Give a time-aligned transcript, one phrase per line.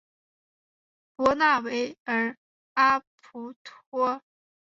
[1.15, 2.35] 博纳维尔
[2.73, 4.23] 阿普托。